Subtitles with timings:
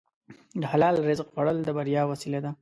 [0.61, 2.51] د حلال رزق خوړل د بریا وسیله ده.